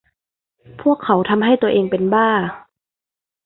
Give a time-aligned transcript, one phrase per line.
[0.81, 2.29] พวกเขาทำให้ตัวเองเป็นบ้า